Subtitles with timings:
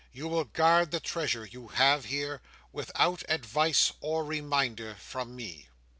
[0.11, 2.41] You will guard the treasure you have here,
[2.73, 5.69] without advice or reminder from me."